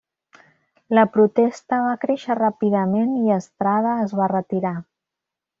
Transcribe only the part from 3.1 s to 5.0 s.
i Estrada es va retirar.